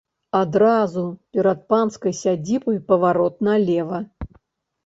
Адразу 0.37 1.03
перад 1.35 1.59
панскай 1.73 2.13
сядзібай 2.23 2.77
паварот 2.89 3.35
налева. 3.49 3.99